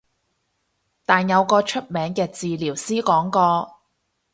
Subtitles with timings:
[1.05, 3.81] 但有個出名嘅治療師講過